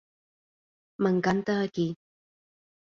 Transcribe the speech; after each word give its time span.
M'encanta 1.03 1.59
aquí. 1.67 1.89